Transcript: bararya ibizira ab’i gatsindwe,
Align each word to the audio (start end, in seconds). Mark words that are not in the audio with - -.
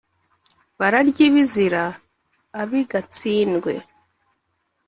bararya 0.79 1.21
ibizira 1.27 1.83
ab’i 2.61 2.81
gatsindwe, 2.91 3.73